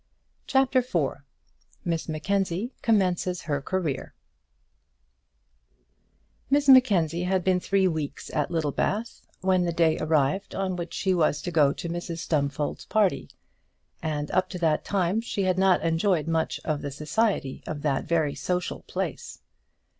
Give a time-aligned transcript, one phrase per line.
[0.47, 1.21] CHAPTER IV
[1.85, 4.15] Miss Mackenzie Commences Her Career
[6.49, 11.13] Miss Mackenzie had been three weeks at Littlebath when the day arrived on which she
[11.13, 13.29] was to go to Mrs Stumfold's party,
[14.01, 18.05] and up to that time she had not enjoyed much of the society of that
[18.05, 19.43] very social place.